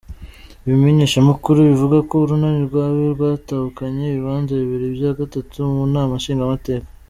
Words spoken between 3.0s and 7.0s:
rwatahukanye ibibanza bibiri vya gatatu mu nama nshingamateka.